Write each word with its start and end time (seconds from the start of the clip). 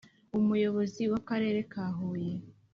Umuyobozi 0.39 1.03
w’Akarere 1.11 1.59
ka 1.71 1.85
Huye, 1.95 2.33